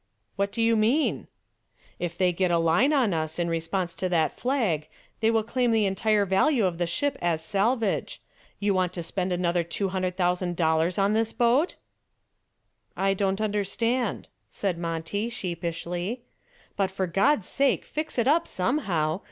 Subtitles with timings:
[0.35, 1.27] "What do you mean?"
[1.99, 4.87] "If they get a line on us in response to that flag
[5.19, 8.19] they will claim the entire value of the ship as salvage.
[8.59, 11.75] You want to spend another $200,000 on this boat?"
[12.97, 16.23] "I didn't understand," said Monty, sheepishly.
[16.75, 19.19] "But for God's sake fix it up somehow.